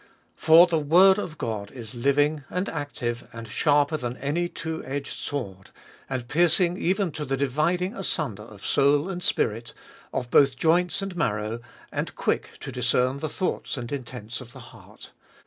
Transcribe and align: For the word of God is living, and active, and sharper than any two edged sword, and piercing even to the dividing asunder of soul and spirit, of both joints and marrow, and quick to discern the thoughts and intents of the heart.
For 0.35 0.65
the 0.65 0.79
word 0.79 1.19
of 1.19 1.37
God 1.37 1.69
is 1.71 1.93
living, 1.93 2.43
and 2.49 2.67
active, 2.67 3.27
and 3.31 3.47
sharper 3.47 3.97
than 3.97 4.17
any 4.17 4.49
two 4.49 4.83
edged 4.83 5.15
sword, 5.15 5.69
and 6.09 6.27
piercing 6.27 6.75
even 6.75 7.11
to 7.11 7.23
the 7.23 7.37
dividing 7.37 7.93
asunder 7.93 8.41
of 8.41 8.65
soul 8.65 9.09
and 9.09 9.21
spirit, 9.21 9.75
of 10.11 10.31
both 10.31 10.57
joints 10.57 11.03
and 11.03 11.15
marrow, 11.15 11.59
and 11.91 12.15
quick 12.15 12.57
to 12.61 12.71
discern 12.71 13.19
the 13.19 13.29
thoughts 13.29 13.77
and 13.77 13.91
intents 13.91 14.41
of 14.41 14.53
the 14.53 14.59
heart. 14.73 15.11